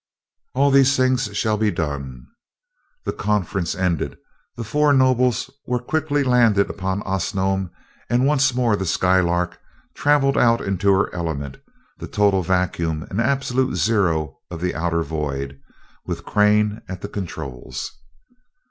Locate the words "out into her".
10.39-11.13